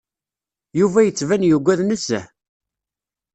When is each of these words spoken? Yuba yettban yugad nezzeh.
Yuba 0.79 0.99
yettban 1.05 1.47
yugad 1.49 1.79
nezzeh. 1.83 2.27